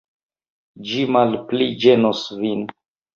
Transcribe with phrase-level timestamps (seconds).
[0.91, 2.65] Ĝi malpli ĝenos vin.